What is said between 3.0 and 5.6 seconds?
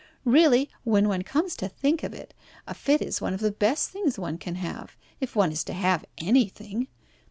is one of the best things one can have, if one